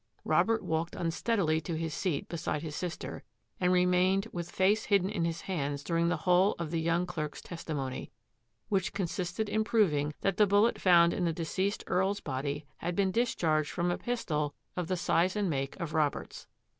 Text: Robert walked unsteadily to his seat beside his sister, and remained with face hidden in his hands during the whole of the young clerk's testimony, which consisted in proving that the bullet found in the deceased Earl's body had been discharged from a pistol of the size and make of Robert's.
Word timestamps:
Robert 0.25 0.63
walked 0.63 0.95
unsteadily 0.95 1.61
to 1.61 1.77
his 1.77 1.93
seat 1.93 2.27
beside 2.27 2.63
his 2.63 2.75
sister, 2.75 3.21
and 3.59 3.71
remained 3.71 4.25
with 4.33 4.49
face 4.49 4.85
hidden 4.85 5.11
in 5.11 5.25
his 5.25 5.41
hands 5.41 5.83
during 5.83 6.09
the 6.09 6.17
whole 6.25 6.55
of 6.57 6.71
the 6.71 6.81
young 6.81 7.05
clerk's 7.05 7.39
testimony, 7.39 8.11
which 8.67 8.93
consisted 8.93 9.47
in 9.47 9.63
proving 9.63 10.11
that 10.21 10.37
the 10.37 10.47
bullet 10.47 10.81
found 10.81 11.13
in 11.13 11.25
the 11.25 11.31
deceased 11.33 11.83
Earl's 11.85 12.19
body 12.19 12.65
had 12.77 12.95
been 12.95 13.11
discharged 13.11 13.69
from 13.69 13.91
a 13.91 13.97
pistol 13.99 14.55
of 14.75 14.87
the 14.87 14.97
size 14.97 15.35
and 15.35 15.51
make 15.51 15.79
of 15.79 15.93
Robert's. 15.93 16.47